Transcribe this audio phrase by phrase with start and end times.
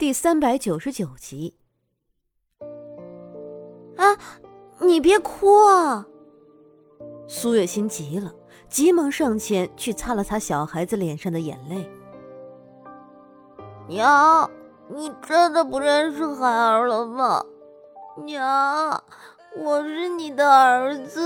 [0.00, 1.52] 第三百九十九集。
[3.98, 4.16] 啊，
[4.78, 6.06] 你别哭啊！
[7.28, 8.32] 苏月心急了，
[8.66, 11.86] 急忙上前去擦了擦小孩子脸上的眼泪。
[13.88, 14.50] 娘，
[14.88, 17.44] 你真的不认识孩儿了吗？
[18.24, 19.04] 娘，
[19.58, 21.20] 我是你的儿子。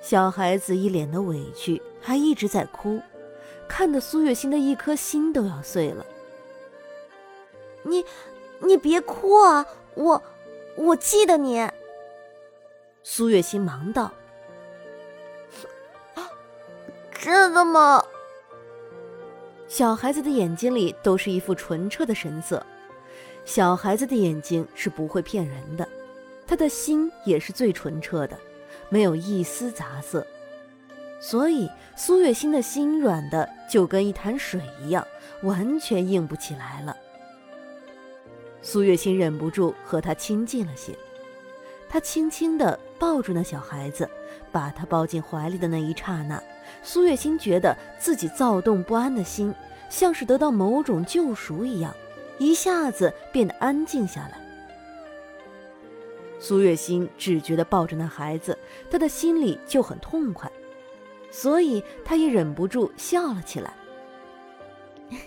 [0.00, 3.00] 小孩子一脸的委屈，还一直在哭，
[3.66, 6.06] 看得苏月心的一颗心都要碎了。
[7.82, 8.04] 你，
[8.60, 9.66] 你别哭啊！
[9.94, 10.22] 我，
[10.76, 11.68] 我记得你。
[13.02, 14.12] 苏月心忙道
[17.10, 18.04] ：“真的吗？”
[19.68, 22.64] 小孩子的眼睛里都是一副纯澈的神色。
[23.44, 25.88] 小孩子的眼睛是不会骗人的，
[26.46, 28.38] 他的心也是最纯澈的，
[28.88, 30.26] 没有一丝杂色。
[31.20, 35.06] 所以苏月心的心软的就跟一潭水一样，
[35.42, 36.96] 完全硬不起来了。
[38.60, 40.92] 苏月心忍不住和他亲近了些，
[41.88, 44.08] 他轻轻地抱住那小孩子，
[44.52, 46.42] 把他抱进怀里的那一刹那，
[46.82, 49.54] 苏月心觉得自己躁动不安的心
[49.88, 51.94] 像是得到某种救赎一样，
[52.38, 54.38] 一下子变得安静下来。
[56.40, 58.56] 苏月心只觉得抱着那孩子，
[58.90, 60.50] 他的心里就很痛快，
[61.30, 63.72] 所以他也忍不住笑了起来。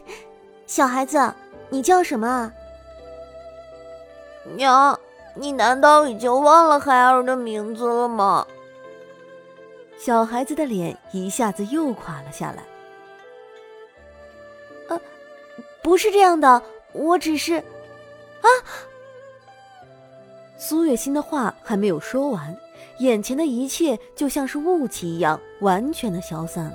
[0.68, 1.34] 小孩子，
[1.70, 2.54] 你叫什么啊？
[4.56, 5.00] 娘，
[5.36, 8.46] 你难道已经忘了孩儿的名字了吗？
[9.98, 12.64] 小孩子的脸一下子又垮了下来。
[14.90, 15.00] 呃，
[15.84, 17.56] 不是这样的，我只是……
[17.56, 18.50] 啊！
[20.58, 22.58] 苏月心的话还没有说完，
[22.98, 26.74] 眼前的一切就像是雾气一样，完全的消散了，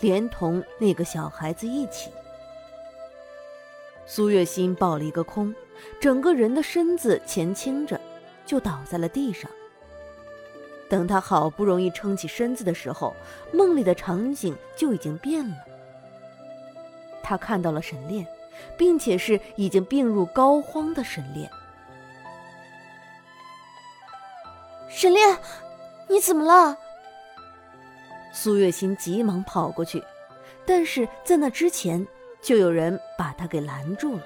[0.00, 2.10] 连同那个小孩子一起。
[4.06, 5.54] 苏月心抱了一个空。
[6.00, 8.00] 整个人的身子前倾着，
[8.44, 9.50] 就倒在了地上。
[10.88, 13.14] 等他好不容易撑起身子的时候，
[13.52, 15.56] 梦里的场景就已经变了。
[17.22, 18.26] 他看到了沈炼，
[18.76, 21.50] 并且是已经病入膏肓的沈炼。
[24.88, 25.36] 沈炼，
[26.08, 26.76] 你怎么了？
[28.32, 30.04] 苏月心急忙跑过去，
[30.66, 32.06] 但是在那之前，
[32.42, 34.22] 就有人把他给拦住了。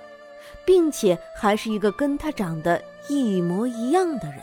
[0.65, 4.39] 并且还是一个跟他长得一模一样的人。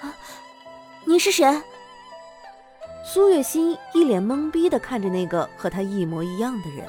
[0.00, 0.14] 啊，
[1.04, 1.62] 你是谁？
[3.04, 6.86] 苏月心一脸懵逼的看着那个和他一模一样的人。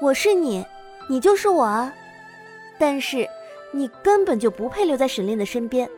[0.00, 0.66] 我是你，
[1.08, 1.92] 你就是我啊！
[2.78, 3.26] 但是
[3.72, 5.88] 你根本就不配留在沈炼的身边，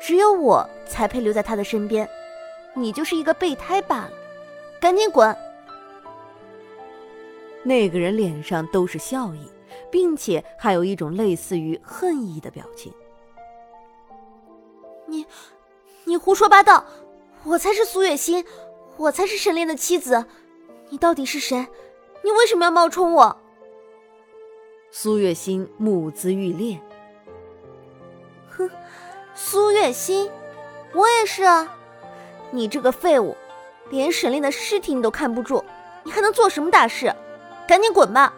[0.00, 2.08] 只有我才配留在他的身边。
[2.74, 4.12] 你就是一个备胎罢了，
[4.80, 5.36] 赶紧滚！
[7.62, 9.50] 那个人脸上都是笑意，
[9.90, 12.92] 并且还有一种类似于恨意的表情。
[15.06, 15.26] 你，
[16.04, 16.84] 你胡说八道！
[17.44, 18.44] 我才是苏月心，
[18.96, 20.24] 我才是沈炼的妻子。
[20.88, 21.66] 你到底是谁？
[22.22, 23.36] 你为什么要冒充我？
[24.90, 26.78] 苏月心目眦欲裂。
[28.50, 28.68] 哼，
[29.34, 30.30] 苏月心，
[30.92, 31.76] 我也是啊。
[32.50, 33.36] 你这个废物，
[33.88, 35.64] 连沈炼的尸体你都看不住，
[36.02, 37.14] 你还能做什么大事？
[37.70, 38.34] 赶紧滚吧！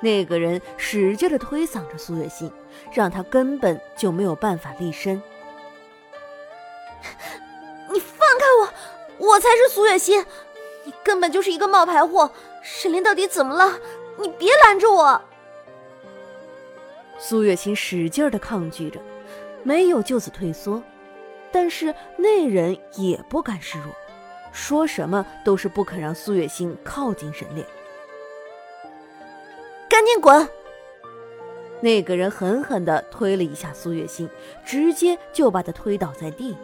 [0.00, 2.52] 那个人使劲的推搡着苏月心，
[2.92, 5.16] 让他根本就没有办法立身。
[7.90, 8.68] 你放开我！
[9.28, 10.22] 我才是苏月心，
[10.84, 12.30] 你根本就是一个冒牌货！
[12.62, 13.80] 沈林到底怎么了？
[14.18, 15.18] 你别拦着我！
[17.16, 19.00] 苏月心使劲的抗拒着，
[19.62, 20.82] 没有就此退缩，
[21.50, 23.94] 但是那人也不甘示弱。
[24.56, 27.64] 说什么都是不肯让苏月心靠近沈炼，
[29.86, 30.48] 赶紧滚！
[31.82, 34.26] 那个人狠狠的推了一下苏月心，
[34.64, 36.56] 直接就把他推倒在地。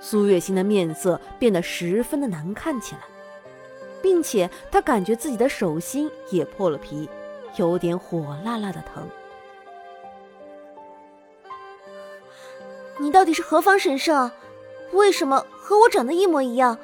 [0.00, 3.02] 苏月心的面色变得十分的难看起来，
[4.00, 7.06] 并且他感觉自己的手心也破了皮，
[7.56, 9.06] 有点火辣辣的疼。
[12.98, 14.30] 你到底是何方神圣？
[14.92, 16.78] 为什么和我长得一模一样？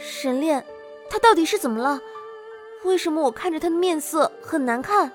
[0.00, 0.64] 沈炼，
[1.08, 2.00] 他到底是怎么了？
[2.84, 5.12] 为什么我看着他的面色很难看？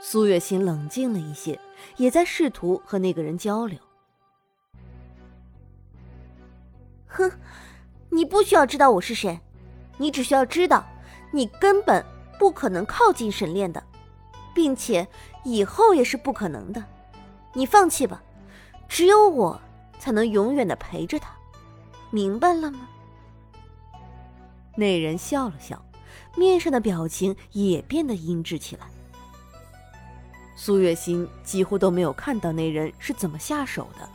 [0.00, 1.58] 苏月心冷静了一些，
[1.96, 3.78] 也在试图和那个人交流。
[7.08, 7.32] 哼，
[8.10, 9.40] 你不需要知道我是谁，
[9.96, 10.86] 你只需要知道，
[11.32, 12.04] 你根本
[12.38, 13.82] 不可能靠近沈炼的，
[14.54, 15.08] 并且
[15.44, 16.84] 以后也是不可能的。
[17.54, 18.22] 你放弃吧，
[18.86, 19.60] 只有我。
[19.98, 21.30] 才能永远的陪着他，
[22.10, 22.88] 明白了吗？
[24.76, 25.82] 那人笑了笑，
[26.36, 28.86] 面上的表情也变得阴鸷起来。
[30.54, 34.08] 苏月心几乎都没有看到那人是怎么下手的，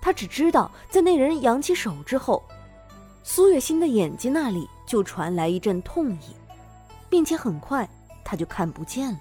[0.00, 2.42] 他只知道在那人扬起手之后，
[3.22, 6.34] 苏月心的眼睛那里就传来一阵痛意，
[7.08, 7.88] 并且很快
[8.24, 9.20] 他就看不见了。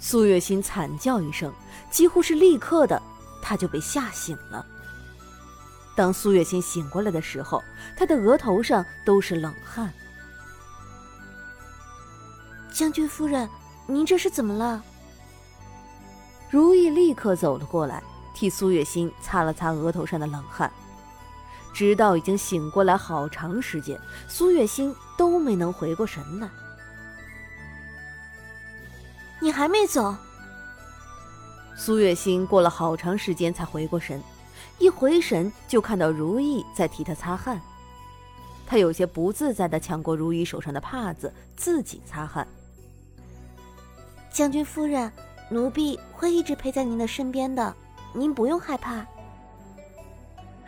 [0.00, 1.52] 苏月心惨叫一声，
[1.90, 3.00] 几乎是立刻的，
[3.42, 4.64] 他就被吓醒了。
[5.94, 7.62] 当苏月心醒过来的时候，
[7.96, 9.92] 她的额头上都是冷汗。
[12.72, 13.46] 将军夫人，
[13.86, 14.82] 您这是怎么了？
[16.48, 18.02] 如意立刻走了过来，
[18.34, 20.72] 替苏月心擦了擦额头上的冷汗。
[21.74, 26.48] 直到已经醒过来好长时间，苏月心都没能回过神来。
[29.40, 30.14] 你还没走？
[31.74, 34.22] 苏月心过了好长时间才回过神。
[34.78, 37.60] 一回神，就看到如意在替他擦汗。
[38.66, 42.46] 他有些不自在的抢过如意手上的帕子，自己擦汗。
[44.30, 45.10] 将军夫人，
[45.50, 47.74] 奴婢会一直陪在您的身边的，
[48.12, 49.04] 您不用害怕。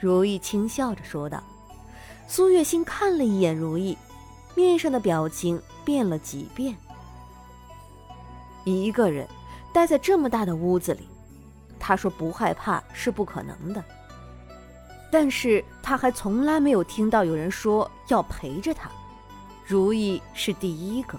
[0.00, 1.42] 如意轻笑着说道。
[2.26, 3.96] 苏月心看了一眼如意，
[4.54, 6.74] 面上的表情变了几变。
[8.64, 9.26] 一个人
[9.72, 11.08] 待在这么大的屋子里，
[11.78, 13.82] 他说不害怕是不可能的。
[15.10, 18.90] 但是他还从来没有听到有人说要陪着他，
[19.66, 21.18] 如意是第一个。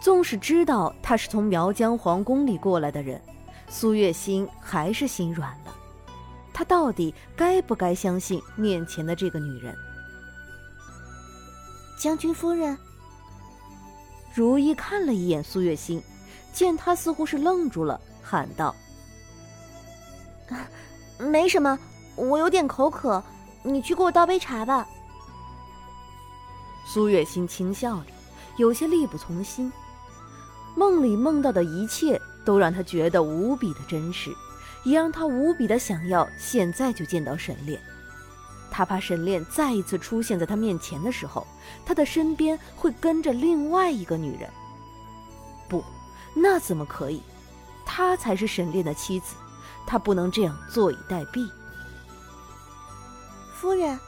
[0.00, 3.20] 纵使知道他是从苗疆皇宫里过来的人，
[3.68, 5.74] 苏月心还是心软了。
[6.52, 9.74] 他到底该不该相信面前的这个女人？
[11.98, 12.78] 将军夫人。
[14.34, 16.02] 如意看了一眼苏月心，
[16.52, 18.74] 见他似乎是愣住了，喊道
[21.18, 21.78] ：“没什么。”
[22.16, 23.22] 我有点口渴，
[23.62, 24.86] 你去给我倒杯茶吧。
[26.84, 28.06] 苏月心轻笑着，
[28.58, 29.72] 有些力不从心。
[30.76, 34.30] 梦里梦到的一切都让他觉得无比的真实，
[34.84, 37.80] 也让他无比的想要现在就见到沈炼。
[38.80, 41.46] 他怕沈炼再一次出现在他面前的时候，
[41.84, 44.48] 他的身边会跟着另外一个女人。
[45.68, 45.84] 不，
[46.32, 47.22] 那怎么可以？
[47.84, 49.34] 他才是沈炼的妻子，
[49.86, 51.46] 他不能这样坐以待毙。
[53.54, 54.00] 夫人，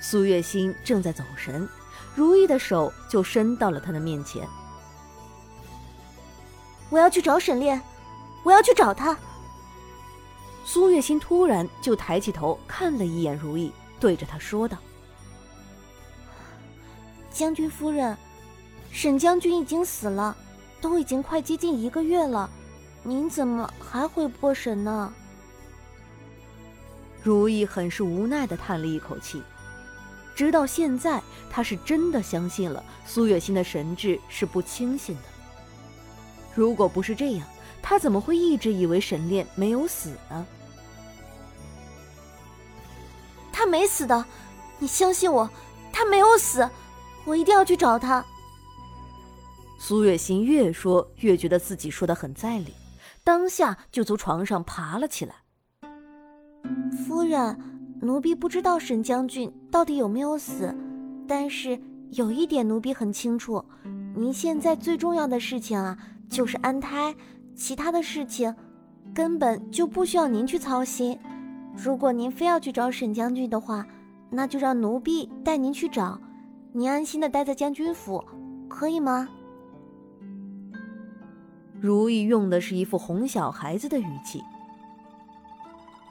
[0.00, 1.68] 苏月心正在走神，
[2.14, 4.46] 如意的手就伸到了他的面前。
[6.90, 7.82] 我要去找沈炼，
[8.44, 9.18] 我要去找他。
[10.72, 14.78] 苏月心突然就抬起头看了一眼如意，对着他说道
[17.28, 18.16] ：“将军夫人，
[18.92, 20.36] 沈将军已经死了，
[20.80, 22.48] 都已经快接近一个月了，
[23.02, 25.12] 您怎么还回不过神呢？”
[27.20, 29.42] 如意很是无奈的叹了一口气，
[30.36, 31.20] 直到现在，
[31.50, 35.22] 他是真的相信了苏月心的神智是不清醒的。
[36.54, 37.44] 如果不是这样，
[37.82, 40.46] 他怎么会一直以为沈炼没有死呢？
[43.70, 44.24] 没死的，
[44.80, 45.48] 你相信我，
[45.92, 46.68] 他没有死，
[47.24, 48.24] 我一定要去找他。
[49.78, 52.74] 苏月心越说越觉得自己说的很在理，
[53.24, 55.36] 当下就从床上爬了起来。
[57.06, 57.58] 夫人，
[58.02, 60.74] 奴婢不知道沈将军到底有没有死，
[61.26, 61.80] 但是
[62.10, 63.64] 有一点奴婢很清楚，
[64.14, 65.96] 您现在最重要的事情啊，
[66.28, 67.14] 就是安胎，
[67.54, 68.54] 其他的事情
[69.14, 71.18] 根本就不需要您去操心。
[71.76, 73.86] 如果您非要去找沈将军的话，
[74.28, 76.20] 那就让奴婢带您去找，
[76.72, 78.22] 您安心的待在将军府，
[78.68, 79.28] 可以吗？
[81.80, 84.42] 如意用的是一副哄小孩子的语气。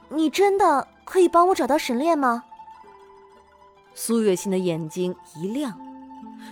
[0.09, 2.43] 你真的可以帮我找到沈炼吗？
[3.93, 5.79] 苏月心的眼睛一亮，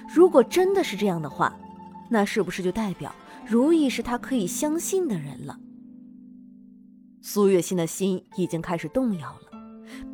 [0.07, 1.55] 如果真的是这样的话，
[2.09, 3.11] 那是不是就代表
[3.45, 5.57] 如意是他可以相信的人了？
[7.29, 9.59] 苏月心的心已经开始动摇了，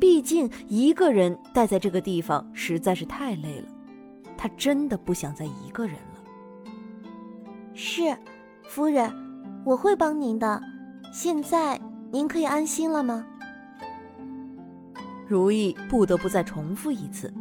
[0.00, 3.68] 毕竟一个人待在这个地方实在是太累了，
[4.36, 6.20] 她真的不想再一个人了。
[7.72, 8.02] 是，
[8.64, 9.14] 夫人，
[9.64, 10.60] 我会帮您的。
[11.12, 11.80] 现在
[12.10, 13.24] 您可以安心了吗？
[15.28, 17.32] 如意不得不再重复一次，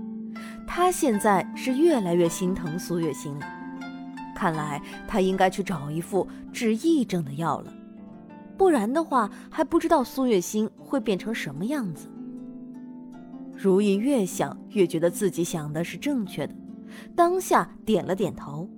[0.68, 3.48] 她现在是越来越心疼苏月心了。
[4.36, 7.74] 看来她应该去找一副治癔症的药了，
[8.64, 12.08] 不然的话还不知道苏月心会变成什么样子。
[13.54, 16.56] 如意越想越觉得自己想的是正确的，
[17.14, 18.70] 当下点了点头。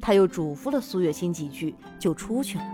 [0.00, 2.64] 他又嘱咐了苏月心几句，就出去了。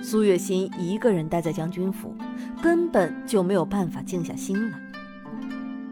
[0.00, 2.14] 苏月心一个人待在将军府，
[2.62, 4.80] 根本就没有办法静下心来。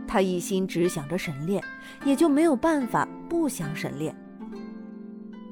[0.06, 1.62] 他一心只想着沈炼，
[2.02, 4.16] 也就没有办法不想沈炼。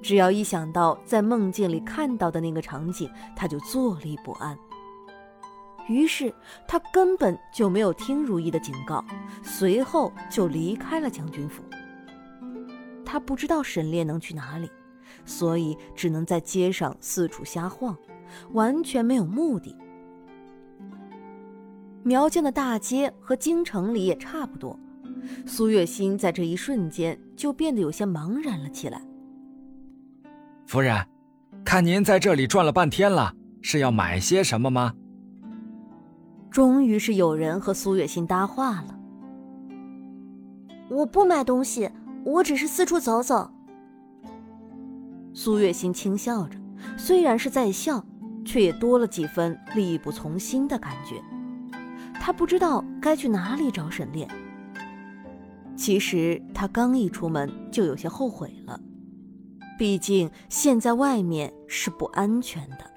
[0.05, 4.55] 只要一想到在梦境里看到的那个场景，他就坐立不安。
[5.89, 6.31] 于是
[6.69, 9.03] 他根本就没有听如意的警告，
[9.43, 11.63] 随后就离开了将军府。
[13.03, 14.71] 他不知道沈炼能去哪里，
[15.25, 17.97] 所以只能在街上四处瞎晃，
[18.53, 19.75] 完全没有目的。
[22.03, 24.79] 苗疆的大街和京城里也差不多，
[25.47, 29.01] 苏月心在这一瞬间就变得有些茫然了起来。
[30.66, 31.06] 夫人，
[31.64, 34.94] 看您在这里转了半天了，是要买些什么吗？
[36.50, 38.99] 终于是有人和苏月心搭话了。
[40.88, 41.90] 我不买东西，
[42.25, 43.50] 我只是四处走走。
[45.33, 46.59] 苏月心轻笑着，
[46.97, 48.04] 虽然是在笑，
[48.44, 51.21] 却也多了几分力不从心的感觉。
[52.14, 54.28] 他不知道该去哪里找沈炼。
[55.76, 58.80] 其实他刚一出门就有些后悔了，
[59.78, 62.94] 毕竟现在外面是不安全的。